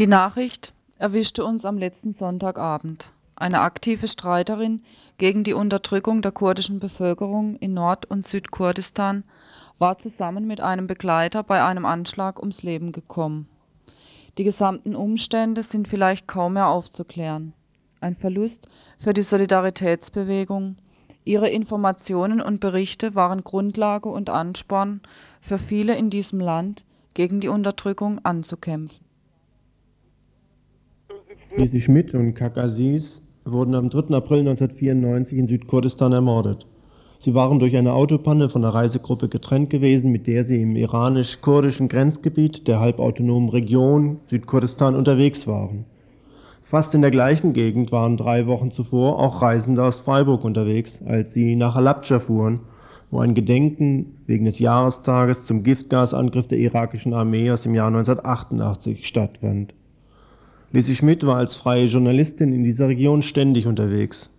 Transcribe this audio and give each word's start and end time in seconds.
Die 0.00 0.06
Nachricht 0.06 0.72
erwischte 0.96 1.44
uns 1.44 1.66
am 1.66 1.76
letzten 1.76 2.14
Sonntagabend. 2.14 3.10
Eine 3.36 3.60
aktive 3.60 4.08
Streiterin 4.08 4.82
gegen 5.18 5.44
die 5.44 5.52
Unterdrückung 5.52 6.22
der 6.22 6.32
kurdischen 6.32 6.80
Bevölkerung 6.80 7.56
in 7.56 7.74
Nord- 7.74 8.06
und 8.06 8.26
Südkurdistan 8.26 9.24
war 9.78 9.98
zusammen 9.98 10.46
mit 10.46 10.62
einem 10.62 10.86
Begleiter 10.86 11.42
bei 11.42 11.62
einem 11.62 11.84
Anschlag 11.84 12.38
ums 12.40 12.62
Leben 12.62 12.92
gekommen. 12.92 13.46
Die 14.38 14.44
gesamten 14.44 14.96
Umstände 14.96 15.62
sind 15.62 15.86
vielleicht 15.86 16.26
kaum 16.26 16.54
mehr 16.54 16.68
aufzuklären. 16.68 17.52
Ein 18.00 18.16
Verlust 18.16 18.68
für 18.96 19.12
die 19.12 19.20
Solidaritätsbewegung. 19.20 20.76
Ihre 21.26 21.50
Informationen 21.50 22.40
und 22.40 22.60
Berichte 22.60 23.14
waren 23.14 23.44
Grundlage 23.44 24.08
und 24.08 24.30
Ansporn 24.30 25.02
für 25.42 25.58
viele 25.58 25.94
in 25.94 26.08
diesem 26.08 26.40
Land, 26.40 26.84
gegen 27.12 27.42
die 27.42 27.48
Unterdrückung 27.48 28.24
anzukämpfen. 28.24 29.09
Lisi 31.60 31.82
Schmidt 31.82 32.14
und 32.14 32.32
Kakasis 32.32 33.20
wurden 33.44 33.74
am 33.74 33.90
3. 33.90 34.16
April 34.16 34.48
1994 34.48 35.36
in 35.36 35.46
Südkurdistan 35.46 36.10
ermordet. 36.10 36.66
Sie 37.18 37.34
waren 37.34 37.58
durch 37.58 37.76
eine 37.76 37.92
Autopanne 37.92 38.48
von 38.48 38.62
der 38.62 38.70
Reisegruppe 38.70 39.28
getrennt 39.28 39.68
gewesen, 39.68 40.10
mit 40.10 40.26
der 40.26 40.42
sie 40.44 40.62
im 40.62 40.74
iranisch-kurdischen 40.74 41.88
Grenzgebiet 41.88 42.66
der 42.66 42.80
halbautonomen 42.80 43.50
Region 43.50 44.20
Südkurdistan 44.24 44.94
unterwegs 44.94 45.46
waren. 45.46 45.84
Fast 46.62 46.94
in 46.94 47.02
der 47.02 47.10
gleichen 47.10 47.52
Gegend 47.52 47.92
waren 47.92 48.16
drei 48.16 48.46
Wochen 48.46 48.70
zuvor 48.70 49.18
auch 49.18 49.42
Reisende 49.42 49.84
aus 49.84 50.00
Freiburg 50.00 50.44
unterwegs, 50.44 50.92
als 51.04 51.34
sie 51.34 51.56
nach 51.56 51.74
Halabja 51.74 52.20
fuhren, 52.20 52.60
wo 53.10 53.18
ein 53.18 53.34
Gedenken 53.34 54.16
wegen 54.26 54.46
des 54.46 54.60
Jahrestages 54.60 55.44
zum 55.44 55.62
Giftgasangriff 55.62 56.48
der 56.48 56.56
irakischen 56.56 57.12
Armee 57.12 57.50
aus 57.50 57.60
dem 57.60 57.74
Jahr 57.74 57.88
1988 57.88 59.06
stattfand. 59.06 59.74
Lisi 60.72 60.94
Schmidt 60.94 61.26
war 61.26 61.36
als 61.36 61.56
freie 61.56 61.86
Journalistin 61.86 62.52
in 62.52 62.62
dieser 62.62 62.86
Region 62.86 63.22
ständig 63.22 63.66
unterwegs. 63.66 64.30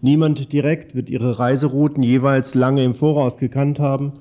Niemand 0.00 0.52
direkt 0.52 0.94
wird 0.94 1.08
ihre 1.10 1.40
Reiserouten 1.40 2.04
jeweils 2.04 2.54
lange 2.54 2.84
im 2.84 2.94
Voraus 2.94 3.36
gekannt 3.38 3.80
haben, 3.80 4.12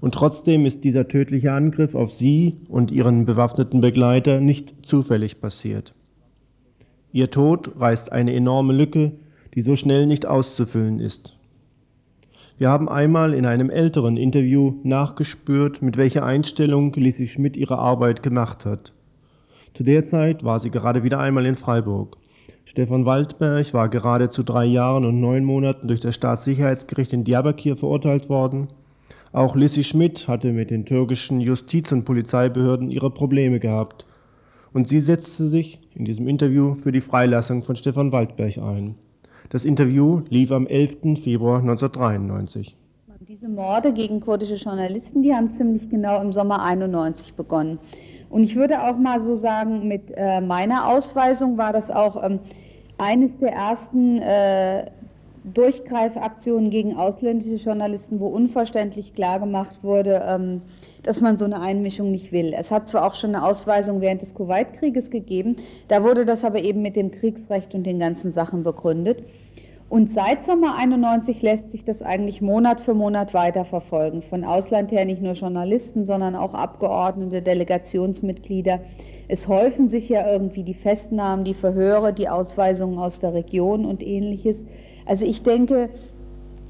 und 0.00 0.14
trotzdem 0.14 0.64
ist 0.64 0.82
dieser 0.84 1.06
tödliche 1.06 1.52
Angriff 1.52 1.94
auf 1.94 2.12
sie 2.12 2.56
und 2.68 2.90
ihren 2.90 3.24
bewaffneten 3.26 3.80
Begleiter 3.80 4.40
nicht 4.40 4.74
zufällig 4.86 5.40
passiert. 5.40 5.94
Ihr 7.12 7.30
Tod 7.30 7.72
reißt 7.78 8.10
eine 8.10 8.32
enorme 8.32 8.72
Lücke, 8.72 9.12
die 9.54 9.62
so 9.62 9.76
schnell 9.76 10.06
nicht 10.06 10.26
auszufüllen 10.26 10.98
ist. 10.98 11.36
Wir 12.56 12.70
haben 12.70 12.88
einmal 12.88 13.34
in 13.34 13.44
einem 13.44 13.68
älteren 13.68 14.16
Interview 14.16 14.74
nachgespürt, 14.82 15.82
mit 15.82 15.98
welcher 15.98 16.24
Einstellung 16.24 16.92
Lisi 16.94 17.28
Schmidt 17.28 17.56
ihre 17.56 17.78
Arbeit 17.78 18.22
gemacht 18.22 18.64
hat. 18.64 18.94
Zu 19.74 19.84
der 19.84 20.04
Zeit 20.04 20.44
war 20.44 20.60
sie 20.60 20.70
gerade 20.70 21.02
wieder 21.02 21.18
einmal 21.18 21.46
in 21.46 21.54
Freiburg. 21.54 22.18
Stefan 22.66 23.06
Waldberg 23.06 23.72
war 23.72 23.88
gerade 23.88 24.28
zu 24.28 24.42
drei 24.42 24.66
Jahren 24.66 25.04
und 25.06 25.20
neun 25.20 25.44
Monaten 25.44 25.88
durch 25.88 26.00
das 26.00 26.14
Staatssicherheitsgericht 26.14 27.12
in 27.12 27.24
Diyarbakir 27.24 27.76
verurteilt 27.76 28.28
worden. 28.28 28.68
Auch 29.32 29.56
Lissy 29.56 29.82
Schmidt 29.82 30.28
hatte 30.28 30.52
mit 30.52 30.70
den 30.70 30.84
türkischen 30.84 31.40
Justiz- 31.40 31.90
und 31.90 32.04
Polizeibehörden 32.04 32.90
ihre 32.90 33.10
Probleme 33.10 33.60
gehabt. 33.60 34.06
Und 34.74 34.88
sie 34.88 35.00
setzte 35.00 35.48
sich 35.48 35.80
in 35.94 36.04
diesem 36.04 36.28
Interview 36.28 36.74
für 36.74 36.92
die 36.92 37.00
Freilassung 37.00 37.62
von 37.62 37.76
Stefan 37.76 38.12
Waldberg 38.12 38.58
ein. 38.58 38.94
Das 39.48 39.64
Interview 39.64 40.20
lief 40.28 40.50
am 40.50 40.66
11. 40.66 41.22
Februar 41.22 41.60
1993. 41.60 42.76
Diese 43.28 43.48
Morde 43.48 43.94
gegen 43.94 44.20
kurdische 44.20 44.56
Journalisten, 44.56 45.22
die 45.22 45.32
haben 45.32 45.50
ziemlich 45.50 45.88
genau 45.88 46.20
im 46.20 46.32
Sommer 46.32 46.62
91 46.62 47.34
begonnen. 47.34 47.78
Und 48.32 48.44
ich 48.44 48.56
würde 48.56 48.82
auch 48.82 48.96
mal 48.96 49.20
so 49.20 49.36
sagen, 49.36 49.86
mit 49.86 50.04
äh, 50.16 50.40
meiner 50.40 50.88
Ausweisung 50.88 51.58
war 51.58 51.74
das 51.74 51.90
auch 51.90 52.24
ähm, 52.24 52.40
eines 52.96 53.36
der 53.36 53.52
ersten 53.52 54.18
äh, 54.20 54.86
Durchgreifaktionen 55.44 56.70
gegen 56.70 56.96
ausländische 56.96 57.62
Journalisten, 57.62 58.20
wo 58.20 58.28
unverständlich 58.28 59.14
klargemacht 59.14 59.82
wurde, 59.84 60.22
ähm, 60.26 60.62
dass 61.02 61.20
man 61.20 61.36
so 61.36 61.44
eine 61.44 61.60
Einmischung 61.60 62.10
nicht 62.10 62.32
will. 62.32 62.54
Es 62.56 62.70
hat 62.70 62.88
zwar 62.88 63.06
auch 63.06 63.14
schon 63.14 63.34
eine 63.34 63.44
Ausweisung 63.44 64.00
während 64.00 64.22
des 64.22 64.32
Kuwait-Krieges 64.32 65.10
gegeben, 65.10 65.56
da 65.88 66.02
wurde 66.02 66.24
das 66.24 66.42
aber 66.42 66.62
eben 66.62 66.80
mit 66.80 66.96
dem 66.96 67.10
Kriegsrecht 67.10 67.74
und 67.74 67.84
den 67.84 67.98
ganzen 67.98 68.32
Sachen 68.32 68.62
begründet. 68.62 69.24
Und 69.92 70.14
seit 70.14 70.46
Sommer 70.46 70.74
91 70.76 71.42
lässt 71.42 71.70
sich 71.70 71.84
das 71.84 72.00
eigentlich 72.00 72.40
Monat 72.40 72.80
für 72.80 72.94
Monat 72.94 73.34
weiterverfolgen. 73.34 74.22
Von 74.22 74.42
Ausland 74.42 74.90
her 74.90 75.04
nicht 75.04 75.20
nur 75.20 75.34
Journalisten, 75.34 76.06
sondern 76.06 76.34
auch 76.34 76.54
Abgeordnete, 76.54 77.42
Delegationsmitglieder. 77.42 78.80
Es 79.28 79.48
häufen 79.48 79.90
sich 79.90 80.08
ja 80.08 80.26
irgendwie 80.26 80.62
die 80.62 80.72
Festnahmen, 80.72 81.44
die 81.44 81.52
Verhöre, 81.52 82.14
die 82.14 82.30
Ausweisungen 82.30 82.98
aus 82.98 83.20
der 83.20 83.34
Region 83.34 83.84
und 83.84 84.02
ähnliches. 84.02 84.64
Also 85.04 85.26
ich 85.26 85.42
denke, 85.42 85.90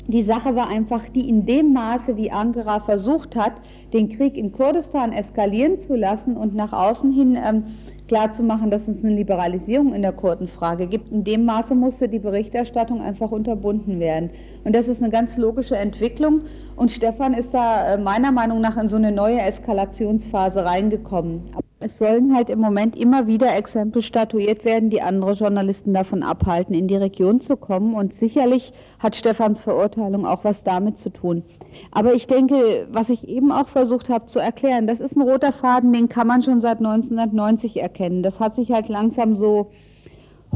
die 0.08 0.22
Sache 0.22 0.56
war 0.56 0.68
einfach, 0.68 1.08
die 1.08 1.28
in 1.28 1.46
dem 1.46 1.72
Maße, 1.72 2.16
wie 2.16 2.32
Ankara 2.32 2.80
versucht 2.80 3.36
hat, 3.36 3.52
den 3.92 4.08
Krieg 4.08 4.36
in 4.36 4.50
Kurdistan 4.50 5.12
eskalieren 5.12 5.78
zu 5.78 5.94
lassen 5.94 6.36
und 6.36 6.56
nach 6.56 6.72
außen 6.72 7.12
hin 7.12 7.38
ähm, 7.40 7.66
klarzumachen, 8.12 8.70
dass 8.70 8.86
es 8.88 9.02
eine 9.02 9.14
Liberalisierung 9.14 9.94
in 9.94 10.02
der 10.02 10.12
Kurdenfrage 10.12 10.86
gibt. 10.86 11.10
In 11.10 11.24
dem 11.24 11.46
Maße 11.46 11.74
musste 11.74 12.10
die 12.10 12.18
Berichterstattung 12.18 13.00
einfach 13.00 13.30
unterbunden 13.30 14.00
werden. 14.00 14.28
Und 14.64 14.76
das 14.76 14.86
ist 14.86 15.00
eine 15.00 15.10
ganz 15.10 15.38
logische 15.38 15.76
Entwicklung. 15.76 16.42
Und 16.76 16.90
Stefan 16.90 17.32
ist 17.32 17.54
da 17.54 17.94
äh, 17.94 17.98
meiner 17.98 18.30
Meinung 18.30 18.60
nach 18.60 18.76
in 18.76 18.86
so 18.86 18.98
eine 18.98 19.12
neue 19.12 19.40
Eskalationsphase 19.40 20.62
reingekommen. 20.62 21.40
Es 21.82 21.98
sollen 21.98 22.34
halt 22.34 22.48
im 22.48 22.60
Moment 22.60 22.96
immer 22.96 23.26
wieder 23.26 23.56
Exempel 23.56 24.02
statuiert 24.02 24.64
werden, 24.64 24.88
die 24.88 25.02
andere 25.02 25.32
Journalisten 25.32 25.92
davon 25.92 26.22
abhalten, 26.22 26.74
in 26.74 26.86
die 26.86 26.96
Region 26.96 27.40
zu 27.40 27.56
kommen. 27.56 27.94
Und 27.94 28.14
sicherlich 28.14 28.72
hat 29.00 29.16
Stefans 29.16 29.62
Verurteilung 29.62 30.24
auch 30.24 30.44
was 30.44 30.62
damit 30.62 31.00
zu 31.00 31.10
tun. 31.10 31.42
Aber 31.90 32.14
ich 32.14 32.28
denke, 32.28 32.86
was 32.90 33.10
ich 33.10 33.26
eben 33.26 33.50
auch 33.50 33.68
versucht 33.68 34.10
habe 34.10 34.26
zu 34.26 34.38
erklären, 34.38 34.86
das 34.86 35.00
ist 35.00 35.16
ein 35.16 35.22
roter 35.22 35.52
Faden, 35.52 35.92
den 35.92 36.08
kann 36.08 36.28
man 36.28 36.42
schon 36.42 36.60
seit 36.60 36.78
1990 36.78 37.80
erkennen. 37.80 38.22
Das 38.22 38.38
hat 38.38 38.54
sich 38.54 38.70
halt 38.70 38.88
langsam 38.88 39.34
so 39.34 39.70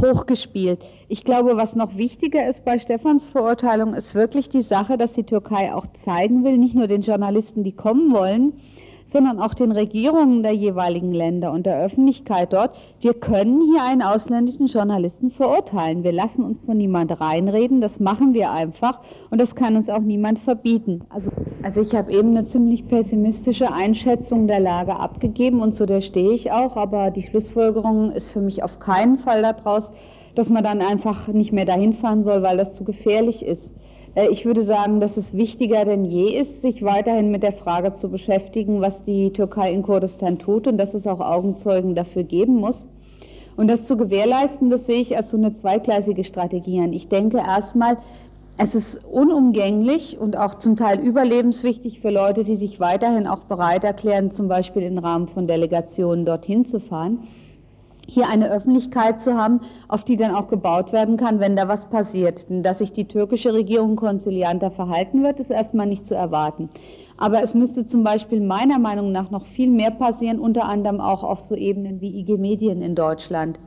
hochgespielt. 0.00 0.84
Ich 1.08 1.24
glaube, 1.24 1.56
was 1.56 1.74
noch 1.74 1.96
wichtiger 1.96 2.48
ist 2.48 2.64
bei 2.64 2.78
Stefans 2.78 3.28
Verurteilung, 3.28 3.94
ist 3.94 4.14
wirklich 4.14 4.48
die 4.48 4.62
Sache, 4.62 4.96
dass 4.96 5.12
die 5.12 5.24
Türkei 5.24 5.74
auch 5.74 5.86
zeigen 6.04 6.44
will, 6.44 6.58
nicht 6.58 6.74
nur 6.74 6.86
den 6.86 7.00
Journalisten, 7.00 7.64
die 7.64 7.72
kommen 7.72 8.12
wollen, 8.12 8.52
sondern 9.06 9.40
auch 9.40 9.54
den 9.54 9.72
Regierungen 9.72 10.42
der 10.42 10.52
jeweiligen 10.52 11.12
Länder 11.12 11.52
und 11.52 11.64
der 11.64 11.80
Öffentlichkeit 11.80 12.52
dort, 12.52 12.76
wir 13.00 13.14
können 13.14 13.62
hier 13.62 13.82
einen 13.82 14.02
ausländischen 14.02 14.66
Journalisten 14.66 15.30
verurteilen. 15.30 16.04
Wir 16.04 16.12
lassen 16.12 16.42
uns 16.42 16.60
von 16.60 16.76
niemand 16.76 17.20
reinreden, 17.20 17.80
das 17.80 18.00
machen 18.00 18.34
wir 18.34 18.50
einfach 18.50 19.00
und 19.30 19.40
das 19.40 19.54
kann 19.54 19.76
uns 19.76 19.88
auch 19.88 20.00
niemand 20.00 20.40
verbieten. 20.40 21.02
Also, 21.08 21.30
also 21.62 21.80
ich 21.80 21.94
habe 21.94 22.12
eben 22.12 22.30
eine 22.36 22.44
ziemlich 22.44 22.88
pessimistische 22.88 23.72
Einschätzung 23.72 24.46
der 24.48 24.60
Lage 24.60 24.96
abgegeben 24.96 25.60
und 25.60 25.74
zu 25.74 25.86
der 25.86 26.00
stehe 26.00 26.32
ich 26.32 26.50
auch, 26.50 26.76
aber 26.76 27.10
die 27.10 27.22
Schlussfolgerung 27.22 28.10
ist 28.10 28.28
für 28.28 28.40
mich 28.40 28.62
auf 28.62 28.78
keinen 28.78 29.18
Fall 29.18 29.42
daraus, 29.42 29.90
dass 30.34 30.50
man 30.50 30.62
dann 30.62 30.82
einfach 30.82 31.28
nicht 31.28 31.52
mehr 31.52 31.64
dahin 31.64 31.94
fahren 31.94 32.22
soll, 32.22 32.42
weil 32.42 32.58
das 32.58 32.72
zu 32.72 32.84
gefährlich 32.84 33.44
ist. 33.44 33.72
Äh, 34.16 34.28
ich 34.28 34.44
würde 34.44 34.62
sagen, 34.62 34.98
dass 34.98 35.16
es 35.16 35.32
wichtiger 35.34 35.84
denn 35.84 36.04
je 36.04 36.40
ist, 36.40 36.62
sich 36.62 36.82
weiterhin 36.82 37.30
mit 37.30 37.44
der 37.44 37.52
Frage 37.52 37.94
zu 37.94 38.08
beschäftigen, 38.08 38.80
was 38.80 39.04
die 39.04 39.32
Türkei 39.32 39.72
in 39.72 39.82
Kurdistan 39.82 40.38
tut 40.40 40.66
und 40.66 40.78
dass 40.78 40.94
es 40.94 41.06
auch 41.06 41.20
Augenzeugen 41.20 41.94
dafür 41.94 42.24
geben 42.24 42.56
muss. 42.56 42.86
Und 43.56 43.68
das 43.68 43.84
zu 43.84 43.96
gewährleisten, 43.96 44.68
das 44.68 44.86
sehe 44.86 45.00
ich 45.00 45.16
als 45.16 45.30
so 45.30 45.36
eine 45.36 45.54
zweigleisige 45.54 46.24
Strategie 46.24 46.80
an. 46.80 46.92
Ich 46.92 47.08
denke 47.08 47.38
erstmal, 47.38 47.98
es 48.58 48.74
ist 48.74 49.04
unumgänglich 49.04 50.18
und 50.18 50.36
auch 50.36 50.56
zum 50.56 50.76
Teil 50.76 50.98
überlebenswichtig 50.98 52.00
für 52.00 52.10
Leute, 52.10 52.44
die 52.44 52.56
sich 52.56 52.80
weiterhin 52.80 53.26
auch 53.26 53.44
bereit 53.44 53.84
erklären, 53.84 54.30
zum 54.30 54.48
Beispiel 54.48 54.82
im 54.82 54.98
Rahmen 54.98 55.28
von 55.28 55.46
Delegationen 55.46 56.24
dorthin 56.24 56.66
zu 56.66 56.80
fahren 56.80 57.20
hier 58.06 58.28
eine 58.28 58.50
Öffentlichkeit 58.50 59.20
zu 59.20 59.34
haben, 59.36 59.60
auf 59.88 60.04
die 60.04 60.16
dann 60.16 60.34
auch 60.34 60.48
gebaut 60.48 60.92
werden 60.92 61.16
kann, 61.16 61.40
wenn 61.40 61.56
da 61.56 61.68
was 61.68 61.86
passiert. 61.86 62.48
Denn 62.48 62.62
dass 62.62 62.78
sich 62.78 62.92
die 62.92 63.08
türkische 63.08 63.52
Regierung 63.52 63.96
konzilianter 63.96 64.70
verhalten 64.70 65.22
wird, 65.22 65.40
ist 65.40 65.50
erstmal 65.50 65.86
nicht 65.86 66.06
zu 66.06 66.14
erwarten. 66.14 66.70
Aber 67.18 67.42
es 67.42 67.54
müsste 67.54 67.86
zum 67.86 68.04
Beispiel 68.04 68.40
meiner 68.40 68.78
Meinung 68.78 69.10
nach 69.10 69.30
noch 69.30 69.46
viel 69.46 69.70
mehr 69.70 69.90
passieren, 69.90 70.38
unter 70.38 70.64
anderem 70.64 71.00
auch 71.00 71.24
auf 71.24 71.40
so 71.40 71.54
Ebenen 71.54 72.00
wie 72.00 72.20
IG 72.20 72.36
Medien 72.36 72.82
in 72.82 72.94
Deutschland 72.94 73.58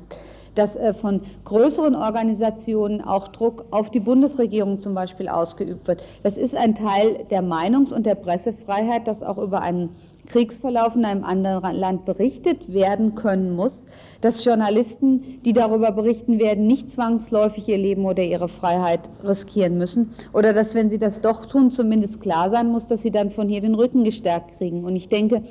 dass 0.56 0.76
äh, 0.76 0.94
von 0.94 1.22
größeren 1.46 1.96
Organisationen 1.96 3.02
auch 3.02 3.30
Druck 3.30 3.66
auf 3.72 3.90
die 3.90 4.00
Bundesregierung 4.00 4.78
zum 4.78 4.94
Beispiel 4.94 5.28
ausgeübt 5.28 5.88
wird. 5.88 6.04
Das 6.24 6.38
ist 6.38 6.56
ein 6.56 6.76
Teil 6.76 7.26
der 7.30 7.42
Meinungs- 7.42 7.94
und 7.94 8.06
der 8.06 8.16
Pressefreiheit, 8.16 9.08
dass 9.08 9.24
auch 9.24 9.38
über 9.38 9.62
einen 9.62 9.96
Kriegsverlauf 10.30 10.96
in 10.96 11.06
einem 11.06 11.24
anderen 11.24 11.76
Land 11.76 12.06
berichtet 12.06 12.72
werden 12.72 13.16
können 13.16 13.56
muss, 13.56 13.84
dass 14.22 14.46
Journalisten, 14.46 15.42
die 15.44 15.54
darüber 15.54 15.92
berichten 15.92 16.40
werden, 16.40 16.68
nicht 16.68 16.92
zwangsläufig 16.92 17.68
ihr 17.68 17.78
Leben 17.78 18.06
oder 18.06 18.24
ihre 18.24 18.48
Freiheit 18.48 19.02
riskieren 19.24 19.78
müssen 19.78 20.12
oder 20.32 20.54
dass, 20.54 20.76
wenn 20.76 20.90
sie 20.90 21.00
das 21.00 21.22
doch 21.22 21.46
tun, 21.46 21.72
zumindest 21.72 22.22
klar 22.22 22.50
sein 22.50 22.72
muss, 22.72 22.86
dass 22.88 23.02
sie 23.02 23.12
dann 23.12 23.32
von 23.32 23.50
hier 23.50 23.62
den 23.62 23.76
Rücken 23.76 24.04
gestärkt 24.04 24.58
kriegen. 24.58 24.86
Und 24.86 24.96
ich 24.96 25.10
denke, 25.10 25.44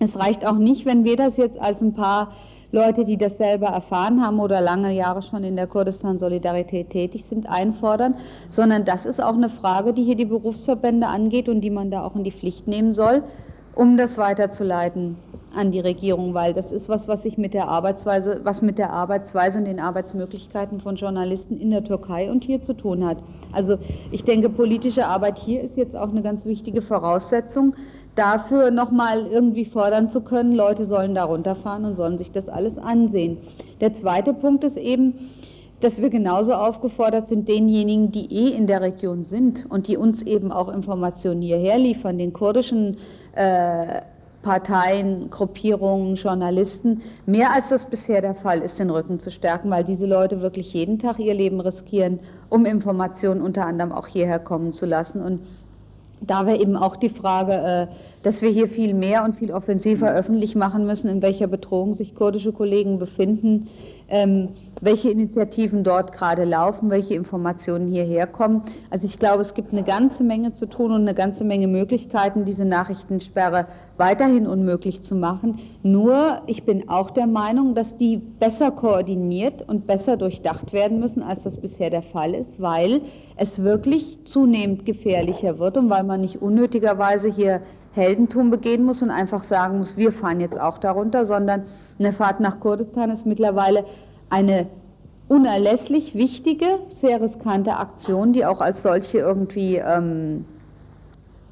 es 0.00 0.16
reicht 0.16 0.46
auch 0.46 0.58
nicht, 0.58 0.86
wenn 0.86 1.04
wir 1.04 1.16
das 1.16 1.36
jetzt 1.36 1.58
als 1.58 1.80
ein 1.80 1.94
paar 1.94 2.32
Leute, 2.72 3.04
die 3.04 3.16
das 3.16 3.38
selber 3.38 3.68
erfahren 3.68 4.20
haben 4.20 4.40
oder 4.40 4.60
lange 4.60 4.92
Jahre 4.92 5.22
schon 5.22 5.44
in 5.44 5.54
der 5.54 5.68
Kurdistan-Solidarität 5.68 6.90
tätig 6.90 7.24
sind, 7.24 7.48
einfordern, 7.48 8.16
sondern 8.50 8.84
das 8.84 9.06
ist 9.06 9.22
auch 9.22 9.34
eine 9.34 9.48
Frage, 9.48 9.92
die 9.94 10.02
hier 10.02 10.16
die 10.16 10.24
Berufsverbände 10.24 11.06
angeht 11.06 11.48
und 11.48 11.60
die 11.60 11.70
man 11.70 11.92
da 11.92 12.04
auch 12.04 12.16
in 12.16 12.24
die 12.24 12.32
Pflicht 12.32 12.66
nehmen 12.66 12.92
soll, 12.92 13.22
um 13.74 13.96
das 13.96 14.18
weiterzuleiten 14.18 15.16
an 15.54 15.70
die 15.70 15.80
Regierung, 15.80 16.34
weil 16.34 16.52
das 16.52 16.72
ist 16.72 16.88
was, 16.88 17.06
was 17.06 17.22
sich 17.22 17.38
mit 17.38 17.54
der 17.54 17.68
Arbeitsweise, 17.68 18.40
was 18.42 18.60
mit 18.60 18.78
der 18.78 18.92
Arbeitsweise 18.92 19.58
und 19.58 19.66
den 19.66 19.78
Arbeitsmöglichkeiten 19.78 20.80
von 20.80 20.96
Journalisten 20.96 21.60
in 21.60 21.70
der 21.70 21.84
Türkei 21.84 22.30
und 22.30 22.44
hier 22.44 22.60
zu 22.60 22.74
tun 22.74 23.06
hat. 23.06 23.18
Also 23.52 23.78
ich 24.10 24.24
denke, 24.24 24.48
politische 24.48 25.06
Arbeit 25.06 25.38
hier 25.38 25.60
ist 25.60 25.76
jetzt 25.76 25.96
auch 25.96 26.10
eine 26.10 26.22
ganz 26.22 26.44
wichtige 26.44 26.82
Voraussetzung, 26.82 27.76
dafür 28.16 28.70
nochmal 28.70 29.26
irgendwie 29.26 29.64
fordern 29.64 30.10
zu 30.10 30.20
können, 30.20 30.54
Leute 30.54 30.84
sollen 30.84 31.14
da 31.14 31.24
runterfahren 31.24 31.84
und 31.84 31.96
sollen 31.96 32.18
sich 32.18 32.32
das 32.32 32.48
alles 32.48 32.78
ansehen. 32.78 33.38
Der 33.80 33.94
zweite 33.94 34.34
Punkt 34.34 34.64
ist 34.64 34.76
eben, 34.76 35.14
dass 35.80 36.00
wir 36.00 36.10
genauso 36.10 36.54
aufgefordert 36.54 37.28
sind, 37.28 37.48
denjenigen, 37.48 38.10
die 38.10 38.32
eh 38.32 38.56
in 38.56 38.66
der 38.66 38.80
Region 38.80 39.24
sind 39.24 39.66
und 39.68 39.88
die 39.88 39.96
uns 39.96 40.22
eben 40.22 40.50
auch 40.50 40.68
Informationen 40.68 41.42
hierher 41.42 41.78
liefern, 41.78 42.18
den 42.18 42.32
kurdischen 42.32 42.98
äh, 43.34 44.00
Parteien, 44.42 45.30
Gruppierungen, 45.30 46.14
Journalisten, 46.16 47.02
mehr 47.26 47.52
als 47.52 47.70
das 47.70 47.86
bisher 47.86 48.20
der 48.20 48.34
Fall 48.34 48.60
ist, 48.60 48.78
den 48.78 48.90
Rücken 48.90 49.18
zu 49.18 49.30
stärken, 49.30 49.70
weil 49.70 49.84
diese 49.84 50.06
Leute 50.06 50.42
wirklich 50.42 50.72
jeden 50.72 50.98
Tag 50.98 51.18
ihr 51.18 51.34
Leben 51.34 51.60
riskieren, 51.60 52.20
um 52.50 52.66
Informationen 52.66 53.40
unter 53.40 53.66
anderem 53.66 53.90
auch 53.90 54.06
hierher 54.06 54.38
kommen 54.38 54.72
zu 54.72 54.86
lassen. 54.86 55.22
Und 55.22 55.40
da 56.20 56.46
wäre 56.46 56.60
eben 56.60 56.76
auch 56.76 56.96
die 56.96 57.08
Frage, 57.08 57.52
äh, 57.52 57.94
dass 58.22 58.42
wir 58.42 58.50
hier 58.50 58.68
viel 58.68 58.94
mehr 58.94 59.24
und 59.24 59.34
viel 59.34 59.50
offensiver 59.50 60.12
öffentlich 60.12 60.54
machen 60.54 60.86
müssen, 60.86 61.08
in 61.08 61.22
welcher 61.22 61.46
Bedrohung 61.46 61.94
sich 61.94 62.14
kurdische 62.14 62.52
Kollegen 62.52 62.98
befinden, 62.98 63.68
welche 64.80 65.10
Initiativen 65.10 65.82
dort 65.82 66.12
gerade 66.12 66.44
laufen, 66.44 66.90
welche 66.90 67.14
Informationen 67.14 67.88
hierher 67.88 68.26
kommen. 68.26 68.62
Also 68.90 69.06
ich 69.06 69.18
glaube, 69.18 69.40
es 69.40 69.54
gibt 69.54 69.72
eine 69.72 69.82
ganze 69.82 70.22
Menge 70.22 70.52
zu 70.52 70.66
tun 70.66 70.92
und 70.92 71.02
eine 71.02 71.14
ganze 71.14 71.42
Menge 71.44 71.68
Möglichkeiten, 71.68 72.44
diese 72.44 72.64
Nachrichtensperre 72.66 73.66
weiterhin 73.96 74.46
unmöglich 74.46 75.02
zu 75.02 75.14
machen. 75.14 75.58
Nur, 75.82 76.42
ich 76.46 76.64
bin 76.64 76.88
auch 76.88 77.10
der 77.10 77.26
Meinung, 77.26 77.74
dass 77.74 77.96
die 77.96 78.18
besser 78.18 78.72
koordiniert 78.72 79.66
und 79.66 79.86
besser 79.86 80.16
durchdacht 80.16 80.72
werden 80.72 81.00
müssen, 81.00 81.22
als 81.22 81.44
das 81.44 81.56
bisher 81.56 81.90
der 81.90 82.02
Fall 82.02 82.34
ist, 82.34 82.60
weil 82.60 83.02
es 83.36 83.62
wirklich 83.62 84.24
zunehmend 84.24 84.84
gefährlicher 84.84 85.58
wird 85.58 85.76
und 85.76 85.88
weil 85.90 86.04
man 86.04 86.20
nicht 86.20 86.42
unnötigerweise 86.42 87.30
hier 87.30 87.62
Heldentum 87.94 88.50
begehen 88.50 88.84
muss 88.84 89.02
und 89.02 89.10
einfach 89.10 89.42
sagen 89.42 89.78
muss, 89.78 89.96
wir 89.96 90.12
fahren 90.12 90.40
jetzt 90.40 90.60
auch 90.60 90.78
darunter, 90.78 91.24
sondern 91.24 91.64
eine 91.98 92.12
Fahrt 92.12 92.40
nach 92.40 92.60
Kurdistan 92.60 93.10
ist 93.10 93.24
mittlerweile 93.24 93.84
eine 94.30 94.66
unerlässlich 95.28 96.14
wichtige, 96.14 96.80
sehr 96.88 97.20
riskante 97.20 97.76
Aktion, 97.76 98.32
die 98.32 98.44
auch 98.44 98.60
als 98.60 98.82
solche 98.82 99.18
irgendwie 99.18 99.76
ähm, 99.76 100.44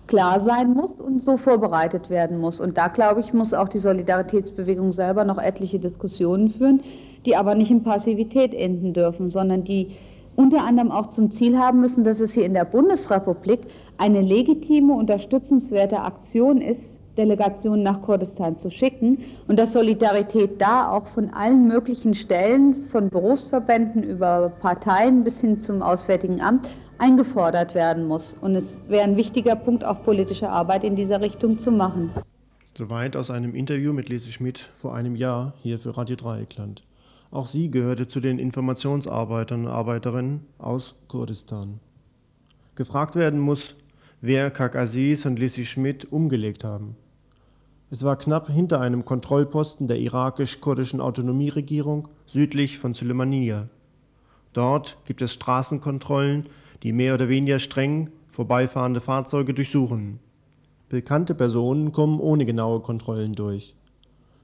klar 0.06 0.40
sein 0.40 0.74
muss 0.74 1.00
und 1.00 1.22
so 1.22 1.36
vorbereitet 1.36 2.10
werden 2.10 2.38
muss. 2.38 2.60
Und 2.60 2.76
da, 2.76 2.88
glaube 2.88 3.20
ich, 3.20 3.32
muss 3.32 3.54
auch 3.54 3.68
die 3.68 3.78
Solidaritätsbewegung 3.78 4.92
selber 4.92 5.24
noch 5.24 5.38
etliche 5.38 5.78
Diskussionen 5.78 6.50
führen, 6.50 6.82
die 7.24 7.36
aber 7.36 7.54
nicht 7.54 7.70
in 7.70 7.82
Passivität 7.82 8.52
enden 8.52 8.92
dürfen, 8.92 9.30
sondern 9.30 9.64
die 9.64 9.96
unter 10.37 10.64
anderem 10.64 10.90
auch 10.90 11.08
zum 11.08 11.31
Ziel 11.31 11.58
haben 11.58 11.81
müssen, 11.81 12.05
dass 12.05 12.20
es 12.20 12.32
hier 12.32 12.44
in 12.44 12.55
der 12.55 12.64
Bundesrepublik 12.64 13.61
eine 13.99 14.20
legitime, 14.20 14.94
unterstützenswerte 14.94 16.00
Aktion 16.00 16.61
ist, 16.61 16.99
Delegationen 17.17 17.82
nach 17.82 18.00
Kurdistan 18.02 18.58
zu 18.58 18.70
schicken 18.70 19.19
und 19.46 19.58
dass 19.58 19.73
Solidarität 19.73 20.61
da 20.61 20.88
auch 20.88 21.06
von 21.08 21.31
allen 21.31 21.69
möglichen 21.69 22.14
Stellen, 22.14 22.84
von 22.84 23.11
Berufsverbänden 23.11 24.02
über 24.02 24.50
Parteien 24.61 25.25
bis 25.25 25.40
hin 25.40 25.61
zum 25.61 25.82
Auswärtigen 25.82 26.40
Amt 26.40 26.69
eingefordert 26.99 27.75
werden 27.75 28.06
muss. 28.06 28.34
Und 28.40 28.55
es 28.55 28.88
wäre 28.88 29.05
ein 29.05 29.17
wichtiger 29.17 29.56
Punkt, 29.56 29.84
auch 29.84 30.02
politische 30.02 30.49
Arbeit 30.49 30.84
in 30.84 30.96
dieser 30.96 31.20
Richtung 31.20 31.58
zu 31.58 31.70
machen. 31.70 32.11
Soweit 32.76 33.17
aus 33.17 33.31
einem 33.31 33.55
Interview 33.55 33.93
mit 33.93 34.08
Lise 34.08 34.32
Schmidt 34.32 34.58
vor 34.58 34.94
einem 34.94 35.14
Jahr 35.14 35.52
hier 35.62 35.79
für 35.79 35.96
Radio 35.96 36.17
Dreieckland. 36.17 36.82
Auch 37.32 37.46
sie 37.46 37.70
gehörte 37.70 38.06
zu 38.06 38.20
den 38.20 38.38
Informationsarbeitern 38.38 39.64
und 39.64 39.73
Arbeiterinnen 39.73 40.46
aus 40.58 40.94
Kurdistan. 41.08 41.81
Gefragt 42.75 43.17
werden 43.17 43.40
muss, 43.40 43.75
wer 44.20 44.50
Kak 44.50 44.76
Aziz 44.76 45.25
und 45.25 45.38
Lissi 45.38 45.64
Schmidt 45.64 46.12
umgelegt 46.12 46.62
haben. 46.62 46.94
Es 47.90 48.02
war 48.02 48.17
knapp 48.17 48.49
hinter 48.49 48.82
einem 48.82 49.06
Kontrollposten 49.06 49.88
der 49.88 49.99
irakisch-kurdischen 49.99 51.00
Autonomieregierung 51.00 52.08
südlich 52.26 52.79
von 52.79 52.93
Suleimania. 52.93 53.69
Dort 54.52 54.99
gibt 55.06 55.23
es 55.23 55.32
Straßenkontrollen, 55.32 56.50
die 56.82 56.93
mehr 56.93 57.14
oder 57.14 57.31
weniger 57.31 57.58
streng 57.58 58.11
vorbeifahrende 58.29 59.00
Fahrzeuge 59.00 59.55
durchsuchen. 59.55 60.19
Bekannte 60.90 61.34
Personen 61.34 61.93
kommen 61.93 62.20
ohne 62.20 62.44
genaue 62.44 62.81
Kontrollen 62.81 63.34
durch. 63.34 63.75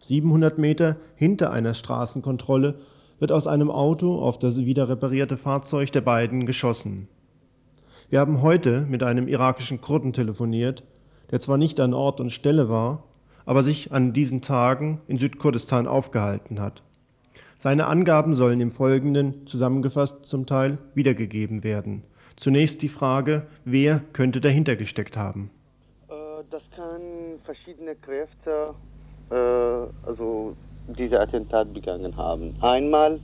700 0.01 0.59
Meter 0.59 0.97
hinter 1.15 1.53
einer 1.53 1.75
Straßenkontrolle 1.75 2.77
wird 3.19 3.33
aus 3.33 3.47
einem 3.47 3.71
Auto 3.71 4.19
auf 4.19 4.39
das 4.39 4.57
wieder 4.57 4.89
reparierte 4.89 5.37
Fahrzeug 5.37 5.93
der 5.93 6.01
beiden 6.01 6.47
geschossen. 6.47 7.09
Wir 8.11 8.21
haben 8.21 8.43
heute 8.43 8.83
mit 8.83 9.03
einem 9.03 9.29
irakischen 9.29 9.81
Kurden 9.81 10.13
telefoniert, 10.13 10.85
der 11.31 11.41
zwar 11.41 11.59
nicht 11.59 11.79
an 11.81 11.95
Ort 11.95 12.21
und 12.21 12.31
Stelle 12.31 12.69
war, 12.69 13.05
aber 13.45 13.63
sich 13.63 13.93
an 13.93 14.13
diesen 14.13 14.41
Tagen 14.41 15.01
in 15.09 15.19
Südkurdistan 15.19 15.87
aufgehalten 15.87 16.61
hat. 16.61 16.83
Seine 17.57 17.87
Angaben 17.87 18.35
sollen 18.35 18.61
im 18.61 18.71
Folgenden 18.71 19.47
zusammengefasst 19.47 20.25
zum 20.25 20.47
Teil 20.47 20.79
wiedergegeben 20.95 21.65
werden. 21.65 22.05
Zunächst 22.37 22.83
die 22.83 22.89
Frage, 22.89 23.49
wer 23.65 24.01
könnte 24.13 24.41
dahinter 24.41 24.77
gesteckt 24.77 25.17
haben? 25.17 25.51
Äh, 26.09 26.15
das 26.51 26.63
kann 26.77 27.01
verschiedene 27.45 27.97
Kräfte 27.97 28.75
äh, 29.31 30.09
also 30.09 30.57
diese 30.87 31.21
Attentat 31.21 31.73
begangen 31.73 32.17
haben. 32.17 32.55
Einmal 32.61 33.21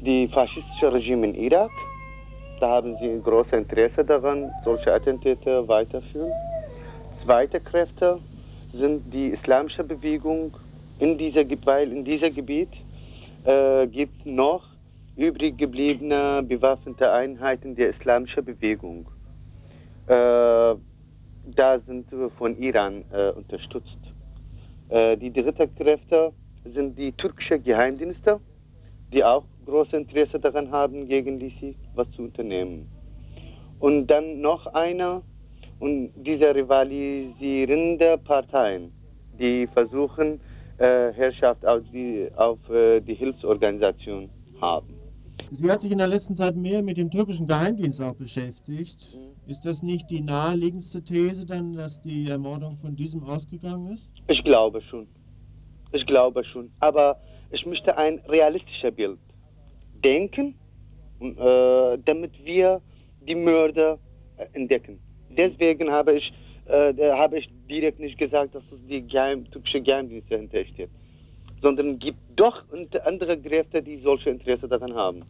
die 0.00 0.28
faschistische 0.28 0.92
Regime 0.92 1.28
in 1.28 1.34
Irak, 1.34 1.70
da 2.60 2.68
haben 2.68 2.96
sie 3.00 3.08
ein 3.08 3.22
großes 3.22 3.52
Interesse 3.52 4.04
daran, 4.04 4.50
solche 4.64 4.92
Attentate 4.92 5.66
weiterführen. 5.68 6.32
Zweite 7.24 7.60
Kräfte 7.60 8.18
sind 8.72 9.12
die 9.12 9.28
islamische 9.28 9.84
Bewegung 9.84 10.56
in 10.98 11.18
dieser, 11.18 11.44
weil 11.64 11.92
in 11.92 12.04
diesem 12.04 12.34
Gebiet 12.34 12.70
äh, 13.44 13.86
gibt 13.86 14.24
noch 14.26 14.62
übrig 15.16 15.58
gebliebene 15.58 16.42
bewaffnete 16.42 17.12
Einheiten 17.12 17.74
der 17.74 17.90
islamischen 17.90 18.44
Bewegung. 18.44 19.06
Äh, 20.06 20.74
da 21.44 21.78
sind 21.86 22.06
von 22.38 22.56
Iran 22.58 23.04
äh, 23.12 23.30
unterstützt. 23.30 23.98
Äh, 24.92 25.16
die 25.16 25.32
dritte 25.32 25.66
Kräfte 25.68 26.32
sind 26.64 26.98
die 26.98 27.12
türkischen 27.12 27.62
Geheimdienste, 27.62 28.38
die 29.10 29.24
auch 29.24 29.44
großes 29.64 29.94
Interesse 29.94 30.38
daran 30.38 30.70
haben, 30.70 31.08
gegen 31.08 31.40
Lisi 31.40 31.74
was 31.94 32.10
zu 32.10 32.22
unternehmen. 32.22 32.86
Und 33.78 34.06
dann 34.08 34.42
noch 34.42 34.66
einer, 34.66 35.22
und 35.78 36.10
diese 36.14 36.54
rivalisierende 36.54 38.18
Parteien, 38.18 38.92
die 39.38 39.66
versuchen, 39.66 40.38
äh, 40.76 41.10
Herrschaft 41.12 41.64
auf 41.66 41.80
die, 41.90 42.28
auf 42.36 42.58
äh, 42.68 43.00
die 43.00 43.14
Hilfsorganisation 43.14 44.28
haben. 44.60 44.94
Sie 45.50 45.70
hat 45.70 45.80
sich 45.80 45.92
in 45.92 45.98
der 45.98 46.08
letzten 46.08 46.36
Zeit 46.36 46.54
mehr 46.54 46.82
mit 46.82 46.98
dem 46.98 47.10
türkischen 47.10 47.46
Geheimdienst 47.46 48.02
auch 48.02 48.14
beschäftigt. 48.14 49.16
Mhm. 49.16 49.50
Ist 49.50 49.64
das 49.64 49.82
nicht 49.82 50.10
die 50.10 50.20
naheliegendste 50.20 51.02
These 51.02 51.46
dann, 51.46 51.72
dass 51.72 52.00
die 52.02 52.28
Ermordung 52.28 52.76
von 52.76 52.94
diesem 52.94 53.24
ausgegangen 53.24 53.90
ist? 53.92 54.11
Ich 54.28 54.42
glaube 54.44 54.80
schon. 54.82 55.08
Ich 55.92 56.06
glaube 56.06 56.44
schon. 56.44 56.70
Aber 56.80 57.16
ich 57.50 57.66
möchte 57.66 57.96
ein 57.96 58.20
realistisches 58.28 58.94
Bild 58.94 59.18
denken, 60.04 60.54
äh, 61.20 61.98
damit 62.04 62.32
wir 62.44 62.80
die 63.20 63.34
Mörder 63.34 63.98
äh, 64.36 64.46
entdecken. 64.54 64.98
Deswegen 65.30 65.90
habe 65.90 66.14
ich, 66.14 66.32
äh, 66.66 66.92
habe 67.12 67.38
ich 67.38 67.48
direkt 67.68 68.00
nicht 68.00 68.18
gesagt, 68.18 68.54
dass 68.54 68.62
es 68.72 68.78
die 68.88 69.06
Geheim, 69.06 69.50
türkische 69.50 69.80
Geheimdienste 69.80 70.36
hintersteht, 70.36 70.90
sondern 71.60 71.98
gibt 71.98 72.18
doch 72.36 72.64
andere 73.04 73.38
Kräfte, 73.38 73.82
die 73.82 73.98
solche 73.98 74.30
Interesse 74.30 74.68
daran 74.68 74.94
haben. 74.94 75.22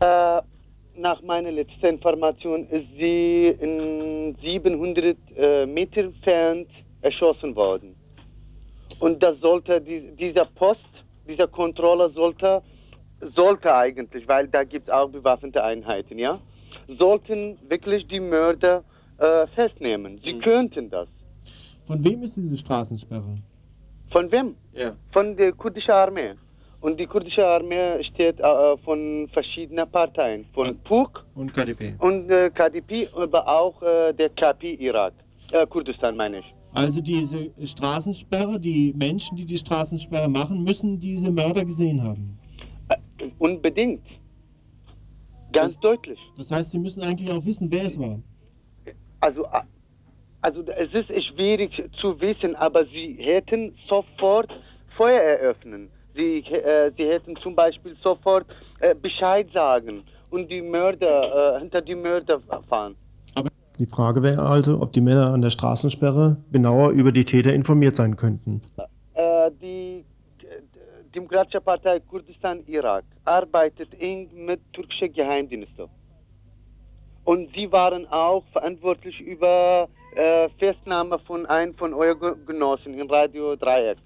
Äh, 0.00 0.42
nach 0.96 1.22
meiner 1.22 1.50
letzten 1.50 1.86
Information 1.86 2.66
ist 2.68 2.86
sie 2.98 3.54
in 3.60 4.36
700 4.42 5.16
äh, 5.36 5.66
Meter 5.66 6.02
entfernt 6.02 6.68
erschossen 7.00 7.54
worden. 7.56 7.94
Und 9.00 9.22
das 9.22 9.40
sollte, 9.40 9.80
dieser 9.80 10.44
Post, 10.44 10.80
dieser 11.26 11.48
Controller 11.48 12.10
sollte, 12.10 12.62
sollte 13.34 13.74
eigentlich, 13.74 14.28
weil 14.28 14.46
da 14.48 14.62
gibt 14.62 14.88
es 14.88 14.94
auch 14.94 15.08
bewaffnete 15.08 15.64
Einheiten, 15.64 16.18
ja, 16.18 16.38
sollten 16.98 17.58
wirklich 17.68 18.06
die 18.06 18.20
Mörder 18.20 18.84
äh, 19.18 19.46
festnehmen. 19.48 20.20
Sie 20.22 20.34
mhm. 20.34 20.40
könnten 20.40 20.90
das. 20.90 21.08
Von 21.86 22.04
wem 22.04 22.22
ist 22.22 22.36
diese 22.36 22.56
Straßensperre? 22.58 23.38
Von 24.10 24.30
wem? 24.30 24.54
Ja. 24.74 24.92
Von 25.12 25.36
der 25.36 25.52
kurdischen 25.52 25.92
Armee. 25.92 26.34
Und 26.80 26.98
die 26.98 27.06
kurdische 27.06 27.46
Armee 27.46 28.02
steht 28.04 28.40
äh, 28.40 28.76
von 28.78 29.28
verschiedenen 29.32 29.90
Parteien, 29.90 30.46
von 30.54 30.76
PUK 30.78 31.24
Und 31.34 31.52
KDP. 31.52 31.94
und 31.98 32.30
äh, 32.30 32.50
KDP, 32.50 33.08
aber 33.14 33.46
auch 33.46 33.82
äh, 33.82 34.12
der 34.14 34.30
KP 34.30 34.74
Irak, 34.74 35.12
äh, 35.52 35.66
Kurdistan 35.66 36.16
meine 36.16 36.38
ich. 36.38 36.54
Also 36.72 37.00
diese 37.00 37.50
Straßensperre, 37.64 38.60
die 38.60 38.92
Menschen, 38.96 39.36
die 39.36 39.44
die 39.44 39.56
Straßensperre 39.56 40.28
machen, 40.28 40.62
müssen 40.62 41.00
diese 41.00 41.30
Mörder 41.30 41.64
gesehen 41.64 42.02
haben. 42.02 42.38
Unbedingt. 43.38 44.02
Ganz 45.52 45.78
deutlich. 45.80 46.18
Das 46.36 46.50
heißt, 46.50 46.70
sie 46.70 46.78
müssen 46.78 47.02
eigentlich 47.02 47.30
auch 47.30 47.44
wissen, 47.44 47.70
wer 47.70 47.86
es 47.86 47.98
war. 47.98 48.20
Also, 49.20 49.46
a- 49.46 49.64
also 50.42 50.62
es 50.62 50.92
ist 50.94 51.24
schwierig 51.26 51.82
zu 52.00 52.18
wissen, 52.20 52.54
aber 52.54 52.86
sie 52.86 53.16
hätten 53.20 53.74
sofort 53.88 54.50
Feuer 54.96 55.20
eröffnen. 55.20 55.90
Sie, 56.14 56.38
äh, 56.38 56.92
sie 56.96 57.04
hätten 57.06 57.36
zum 57.36 57.54
Beispiel 57.54 57.96
sofort 58.02 58.46
äh, 58.80 58.94
Bescheid 58.94 59.48
sagen 59.52 60.04
und 60.30 60.50
die 60.50 60.62
Mörder 60.62 61.56
äh, 61.56 61.60
hinter 61.60 61.80
die 61.82 61.94
Mörder 61.94 62.40
fahren. 62.68 62.96
Die 63.80 63.86
Frage 63.86 64.22
wäre 64.22 64.42
also, 64.42 64.82
ob 64.82 64.92
die 64.92 65.00
Männer 65.00 65.32
an 65.32 65.40
der 65.40 65.48
Straßensperre 65.48 66.36
genauer 66.52 66.90
über 66.90 67.12
die 67.12 67.24
Täter 67.24 67.54
informiert 67.54 67.96
sein 67.96 68.14
könnten. 68.14 68.60
Äh, 69.14 69.50
die 69.62 70.04
Demokratische 71.14 71.62
Partei 71.62 71.98
Kurdistan 72.00 72.62
Irak 72.66 73.04
arbeitet 73.24 73.98
eng 73.98 74.28
mit 74.34 74.60
türkischen 74.74 75.14
Geheimdiensten. 75.14 75.86
Und 77.24 77.48
sie 77.54 77.72
waren 77.72 78.06
auch 78.08 78.44
verantwortlich 78.52 79.18
über 79.18 79.88
äh, 80.14 80.50
Festnahme 80.58 81.18
von 81.20 81.46
einem 81.46 81.74
von 81.74 81.94
euren 81.94 82.20
Ge- 82.20 82.34
Genossen 82.46 82.92
in 82.92 83.08
Radio 83.10 83.56
Dreieck. 83.56 83.98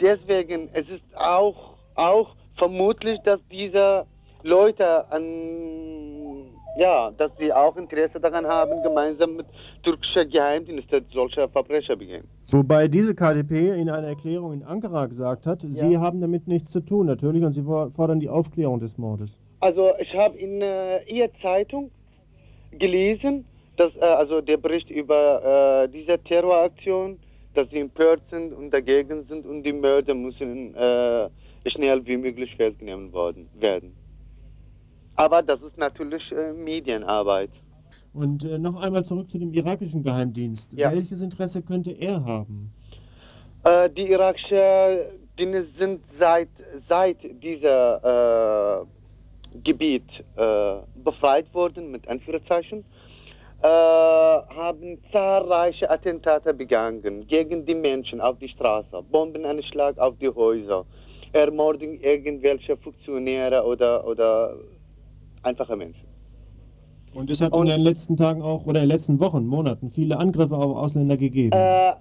Deswegen 0.00 0.68
es 0.72 0.88
ist 0.88 1.04
auch, 1.16 1.76
auch 1.94 2.34
vermutlich, 2.56 3.20
dass 3.24 3.40
diese 3.48 4.06
Leute 4.42 5.10
an, 5.12 6.17
ja, 6.78 7.10
dass 7.10 7.30
sie 7.38 7.52
auch 7.52 7.76
Interesse 7.76 8.18
daran 8.20 8.46
haben, 8.46 8.82
gemeinsam 8.82 9.36
mit 9.36 9.46
türkischen 9.82 10.30
Geheimdiensten 10.30 11.04
solche 11.12 11.48
Verbrechen 11.48 11.98
begehen. 11.98 12.24
Wobei 12.50 12.88
diese 12.88 13.14
KDP 13.14 13.70
in 13.80 13.90
einer 13.90 14.08
Erklärung 14.08 14.52
in 14.52 14.62
Ankara 14.62 15.06
gesagt 15.06 15.44
hat, 15.46 15.60
sie 15.62 15.98
haben 15.98 16.20
damit 16.20 16.46
nichts 16.46 16.70
zu 16.70 16.80
tun, 16.80 17.06
natürlich, 17.06 17.42
und 17.44 17.52
sie 17.52 17.62
for- 17.62 17.90
fordern 17.90 18.20
die 18.20 18.28
Aufklärung 18.28 18.78
des 18.78 18.96
Mordes. 18.96 19.36
Also 19.60 19.90
ich 19.98 20.14
habe 20.14 20.38
in 20.38 20.62
äh, 20.62 21.02
Ihrer 21.04 21.30
Zeitung 21.42 21.90
gelesen, 22.78 23.44
dass 23.76 23.94
äh, 23.96 24.00
also 24.00 24.40
der 24.40 24.56
Bericht 24.56 24.88
über 24.90 25.82
äh, 25.84 25.88
diese 25.88 26.18
Terroraktion, 26.18 27.18
dass 27.54 27.68
sie 27.70 27.80
empört 27.80 28.22
sind 28.30 28.52
und 28.52 28.70
dagegen 28.72 29.24
sind 29.28 29.44
und 29.46 29.62
die 29.64 29.72
Mörder 29.72 30.14
müssen 30.14 30.74
äh, 30.76 31.28
schnell 31.66 32.06
wie 32.06 32.16
möglich 32.16 32.54
festgenommen 32.56 33.12
worden 33.12 33.48
werden. 33.58 33.96
Aber 35.18 35.42
das 35.42 35.60
ist 35.62 35.76
natürlich 35.76 36.22
äh, 36.30 36.52
Medienarbeit. 36.52 37.50
Und 38.14 38.44
äh, 38.44 38.56
noch 38.56 38.80
einmal 38.80 39.04
zurück 39.04 39.28
zu 39.28 39.38
dem 39.38 39.52
irakischen 39.52 40.04
Geheimdienst. 40.04 40.72
Ja. 40.72 40.92
Welches 40.92 41.20
Interesse 41.20 41.60
könnte 41.60 41.90
er 41.90 42.24
haben? 42.24 42.72
Äh, 43.64 43.90
die 43.90 44.12
irakischen 44.12 44.98
Dienste 45.36 45.66
sind 45.76 46.00
seit, 46.20 46.48
seit 46.88 47.16
dieser 47.42 48.82
äh, 48.82 49.58
Gebiet 49.64 50.08
äh, 50.36 50.74
befreit 51.02 51.52
worden, 51.52 51.90
mit 51.90 52.06
Anführungszeichen, 52.06 52.84
äh, 53.60 53.66
haben 53.66 54.98
zahlreiche 55.10 55.90
Attentate 55.90 56.54
begangen 56.54 57.26
gegen 57.26 57.66
die 57.66 57.74
Menschen 57.74 58.20
auf 58.20 58.38
die 58.38 58.48
Straße, 58.48 59.02
Bombenanschlag 59.10 59.98
auf 59.98 60.14
die 60.20 60.28
Häuser, 60.28 60.84
Ermordung 61.32 61.98
irgendwelcher 62.00 62.76
Funktionäre 62.76 63.64
oder, 63.64 64.06
oder 64.06 64.54
einfache 65.42 65.76
Menschen. 65.76 66.06
Und 67.14 67.30
es 67.30 67.40
hat 67.40 67.52
Und- 67.52 67.66
in 67.66 67.72
den 67.72 67.80
letzten 67.80 68.16
Tagen 68.16 68.42
auch, 68.42 68.66
oder 68.66 68.82
in 68.82 68.88
den 68.88 68.96
letzten 68.96 69.18
Wochen, 69.20 69.46
Monaten, 69.46 69.90
viele 69.90 70.18
Angriffe 70.18 70.56
auf 70.56 70.76
Ausländer 70.76 71.16
gegeben. 71.16 71.52
Äh, 71.52 71.92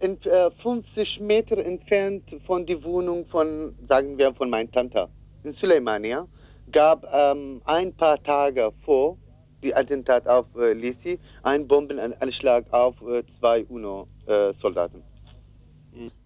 in, 0.00 0.20
äh, 0.22 0.50
50 0.62 1.20
Meter 1.20 1.58
entfernt 1.58 2.24
von 2.46 2.66
der 2.66 2.82
Wohnung 2.84 3.24
von, 3.26 3.74
sagen 3.88 4.18
wir, 4.18 4.34
von 4.34 4.50
meiner 4.50 4.70
Tante 4.70 5.08
in 5.44 5.54
Suleimania, 5.54 6.26
gab 6.70 7.06
ähm, 7.12 7.62
ein 7.64 7.92
paar 7.94 8.22
Tage 8.22 8.70
vor 8.84 9.16
die 9.62 9.74
Attentat 9.74 10.26
auf 10.26 10.46
äh, 10.56 10.72
Lisi 10.72 11.18
ein 11.42 11.66
Bombenanschlag 11.66 12.64
auf 12.72 12.94
äh, 13.02 13.22
zwei 13.38 13.64
UNO-Soldaten. 13.64 15.02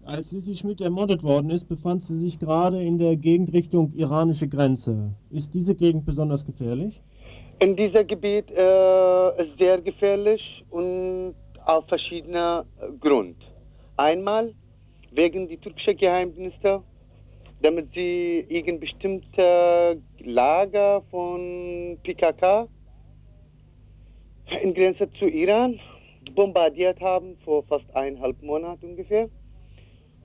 Als 0.04 0.30
Lissy 0.30 0.54
Schmidt 0.54 0.80
ermordet 0.80 1.24
worden 1.24 1.50
ist, 1.50 1.64
befand 1.68 2.04
sie 2.04 2.16
sich 2.16 2.38
gerade 2.38 2.80
in 2.82 2.98
der 2.98 3.16
Gegend 3.16 3.52
Richtung 3.52 3.92
iranische 3.94 4.46
Grenze. 4.48 5.12
Ist 5.30 5.52
diese 5.54 5.74
Gegend 5.74 6.06
besonders 6.06 6.44
gefährlich? 6.44 7.00
In 7.58 7.74
diesem 7.74 8.06
Gebiet 8.06 8.50
äh, 8.50 9.42
ist 9.42 9.58
sehr 9.58 9.80
gefährlich 9.80 10.64
und 10.70 11.34
auf 11.64 11.86
verschiedene 11.88 12.64
äh, 12.80 12.92
Grund. 13.00 13.36
Einmal 13.96 14.54
wegen 15.10 15.48
die 15.48 15.56
türkischen 15.56 15.96
Geheimdienste, 15.96 16.82
damit 17.62 17.88
sie 17.92 18.44
irgend 18.48 18.80
bestimmte 18.80 20.00
Lager 20.20 21.02
von 21.10 21.98
PKK 22.04 22.68
in 24.62 24.74
Grenze 24.74 25.10
zu 25.18 25.26
Iran 25.26 25.80
bombardiert 26.34 27.00
haben 27.00 27.36
vor 27.44 27.64
fast 27.64 27.86
eineinhalb 27.96 28.40
Monaten 28.42 28.90
ungefähr 28.90 29.28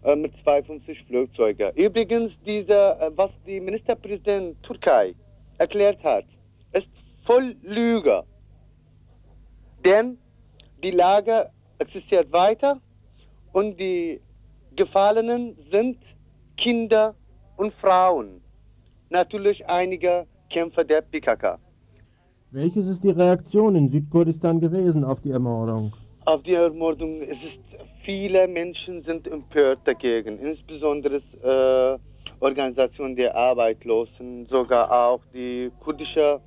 äh, 0.03 0.15
mit 0.15 0.33
52 0.43 1.03
Flugzeugen. 1.05 1.71
Übrigens, 1.75 2.31
diese, 2.45 2.73
äh, 2.73 3.11
was 3.15 3.31
die 3.45 3.59
Ministerpräsident 3.59 4.61
Türkei 4.63 5.13
erklärt 5.57 6.03
hat, 6.03 6.25
ist 6.73 6.87
voll 7.25 7.55
Lüge. 7.61 8.23
Denn 9.85 10.17
die 10.83 10.91
Lage 10.91 11.49
existiert 11.79 12.31
weiter 12.31 12.79
und 13.53 13.79
die 13.79 14.21
Gefallenen 14.75 15.55
sind 15.71 15.97
Kinder 16.57 17.15
und 17.57 17.73
Frauen. 17.75 18.41
Natürlich 19.09 19.67
einige 19.67 20.25
Kämpfer 20.49 20.83
der 20.83 21.01
PKK. 21.01 21.59
Welches 22.51 22.87
ist 22.87 23.03
die 23.03 23.11
Reaktion 23.11 23.75
in 23.75 23.89
Südkurdistan 23.89 24.59
gewesen 24.59 25.03
auf 25.03 25.21
die 25.21 25.31
Ermordung? 25.31 25.93
Auf 26.25 26.43
die 26.43 26.53
Ermordung, 26.53 27.21
es 27.21 27.37
ist, 27.37 27.59
viele 28.03 28.47
Menschen 28.47 29.03
sind 29.03 29.27
empört 29.27 29.79
dagegen, 29.85 30.39
insbesondere 30.39 31.21
äh, 31.43 31.99
Organisation 32.39 33.15
der 33.15 33.35
Arbeitslosen, 33.35 34.47
sogar 34.47 34.91
auch 34.91 35.21
die 35.33 35.71
kurdische 35.79 36.39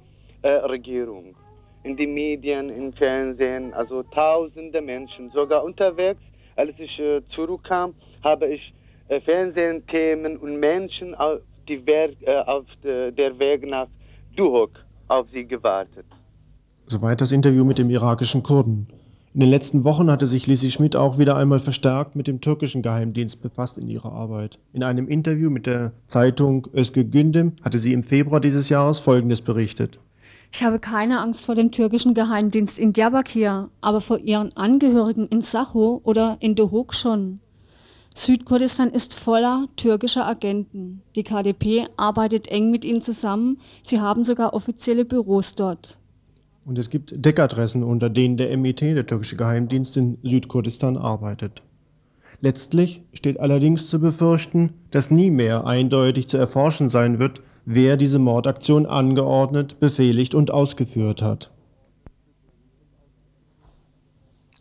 äh, 0.42 0.48
Regierung. 0.48 1.36
In 1.84 1.96
den 1.96 2.14
Medien, 2.14 2.70
im 2.70 2.92
Fernsehen, 2.92 3.72
also 3.74 4.02
tausende 4.02 4.80
Menschen, 4.80 5.30
sogar 5.30 5.62
unterwegs, 5.64 6.20
als 6.56 6.70
ich 6.78 6.98
äh, 6.98 7.20
zurückkam, 7.34 7.94
habe 8.22 8.46
ich 8.48 8.74
äh, 9.08 9.20
Fernsehthemen 9.20 10.36
und 10.38 10.58
Menschen 10.58 11.14
auf, 11.14 11.40
die 11.68 11.86
Werk, 11.86 12.14
äh, 12.22 12.36
auf 12.38 12.64
de, 12.82 13.12
der 13.12 13.38
Weg 13.38 13.66
nach 13.66 13.88
Duhok 14.34 14.70
auf 15.08 15.26
sie 15.32 15.44
gewartet. 15.44 16.06
Soweit 16.86 17.20
das 17.20 17.32
Interview 17.32 17.64
mit 17.64 17.78
dem 17.78 17.90
irakischen 17.90 18.42
Kurden. 18.42 18.88
In 19.34 19.40
den 19.40 19.50
letzten 19.50 19.82
Wochen 19.82 20.12
hatte 20.12 20.28
sich 20.28 20.46
Lissy 20.46 20.70
Schmidt 20.70 20.94
auch 20.94 21.18
wieder 21.18 21.34
einmal 21.34 21.58
verstärkt 21.58 22.14
mit 22.14 22.28
dem 22.28 22.40
türkischen 22.40 22.82
Geheimdienst 22.82 23.42
befasst 23.42 23.76
in 23.78 23.88
ihrer 23.88 24.12
Arbeit. 24.12 24.60
In 24.72 24.84
einem 24.84 25.08
Interview 25.08 25.50
mit 25.50 25.66
der 25.66 25.90
Zeitung 26.06 26.68
Özgür 26.72 27.02
Gündem 27.02 27.54
hatte 27.64 27.80
sie 27.80 27.92
im 27.92 28.04
Februar 28.04 28.40
dieses 28.40 28.68
Jahres 28.68 29.00
Folgendes 29.00 29.40
berichtet. 29.40 29.98
Ich 30.52 30.62
habe 30.62 30.78
keine 30.78 31.18
Angst 31.18 31.46
vor 31.46 31.56
dem 31.56 31.72
türkischen 31.72 32.14
Geheimdienst 32.14 32.78
in 32.78 32.92
Diyarbakir, 32.92 33.70
aber 33.80 34.00
vor 34.00 34.18
ihren 34.18 34.56
Angehörigen 34.56 35.26
in 35.26 35.40
Sacho 35.40 36.00
oder 36.04 36.36
in 36.38 36.54
Duhok 36.54 36.94
schon. 36.94 37.40
Südkurdistan 38.14 38.90
ist 38.90 39.14
voller 39.14 39.66
türkischer 39.74 40.28
Agenten. 40.28 41.02
Die 41.16 41.24
KDP 41.24 41.88
arbeitet 41.96 42.46
eng 42.46 42.70
mit 42.70 42.84
ihnen 42.84 43.02
zusammen. 43.02 43.58
Sie 43.82 44.00
haben 44.00 44.22
sogar 44.22 44.54
offizielle 44.54 45.04
Büros 45.04 45.56
dort. 45.56 45.98
Und 46.64 46.78
es 46.78 46.88
gibt 46.88 47.12
Deckadressen, 47.14 47.82
unter 47.82 48.08
denen 48.08 48.36
der 48.36 48.56
MIT, 48.56 48.80
der 48.80 49.06
türkische 49.06 49.36
Geheimdienst 49.36 49.96
in 49.96 50.18
Südkurdistan, 50.22 50.96
arbeitet. 50.96 51.62
Letztlich 52.40 53.02
steht 53.12 53.38
allerdings 53.38 53.88
zu 53.88 54.00
befürchten, 54.00 54.72
dass 54.90 55.10
nie 55.10 55.30
mehr 55.30 55.66
eindeutig 55.66 56.28
zu 56.28 56.36
erforschen 56.36 56.88
sein 56.88 57.18
wird, 57.18 57.42
wer 57.64 57.96
diese 57.96 58.18
Mordaktion 58.18 58.86
angeordnet, 58.86 59.78
befehligt 59.80 60.34
und 60.34 60.50
ausgeführt 60.50 61.22
hat. 61.22 61.50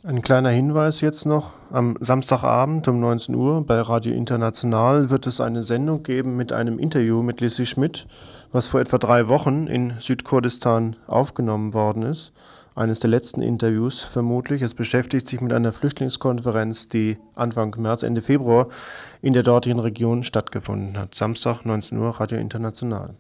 Ein 0.06 0.22
kleiner 0.22 0.50
Hinweis 0.50 1.00
jetzt 1.00 1.26
noch. 1.26 1.52
Am 1.72 1.96
Samstagabend 2.02 2.88
um 2.90 3.00
19 3.00 3.34
Uhr 3.36 3.66
bei 3.66 3.80
Radio 3.80 4.14
International 4.14 5.10
wird 5.10 5.28
es 5.28 5.40
eine 5.40 5.64
Sendung 5.64 6.04
geben 6.04 6.36
mit 6.36 6.52
einem 6.52 6.78
Interview 6.78 7.24
mit 7.24 7.40
Lissy 7.40 7.66
Schmidt, 7.66 8.06
was 8.54 8.68
vor 8.68 8.80
etwa 8.80 9.00
drei 9.00 9.28
Wochen 9.28 9.68
in 9.68 9.96
Südkurdistan 10.00 10.96
aufgenommen 11.08 11.74
worden 11.74 12.04
ist. 12.04 12.32
eines 12.76 13.00
der 13.00 13.10
letzten 13.10 13.42
Interviews 13.42 14.04
vermutlich. 14.04 14.62
Es 14.62 14.74
beschäftigt 14.74 15.28
sich 15.28 15.42
mit 15.42 15.54
einer 15.54 15.74
Flüchtlingskonferenz, 15.74 16.88
die 16.88 17.18
Anfang 17.36 17.76
März, 17.78 18.04
Ende 18.04 18.22
Februar 18.22 18.68
in 19.22 19.34
der 19.34 19.44
dortigen 19.44 19.80
Region 19.80 20.24
stattgefunden 20.24 20.98
hat. 20.98 21.14
Samstag 21.14 21.66
19 21.66 21.98
Uhr, 21.98 22.10
Radio 22.20 22.40
International. 22.40 23.16